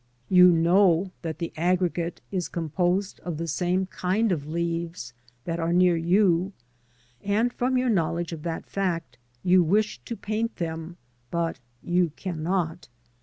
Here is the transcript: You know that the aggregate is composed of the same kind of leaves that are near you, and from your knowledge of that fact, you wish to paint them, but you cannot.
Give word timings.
You 0.29 0.47
know 0.51 1.11
that 1.21 1.37
the 1.37 1.53
aggregate 1.55 2.21
is 2.31 2.47
composed 2.49 3.19
of 3.19 3.37
the 3.37 3.47
same 3.47 3.85
kind 3.85 4.31
of 4.31 4.47
leaves 4.47 5.13
that 5.45 5.59
are 5.59 5.71
near 5.71 5.95
you, 5.95 6.53
and 7.23 7.53
from 7.53 7.77
your 7.77 7.91
knowledge 7.91 8.31
of 8.33 8.41
that 8.41 8.65
fact, 8.65 9.19
you 9.43 9.61
wish 9.61 9.99
to 10.05 10.15
paint 10.17 10.55
them, 10.55 10.97
but 11.29 11.59
you 11.83 12.09
cannot. 12.15 12.87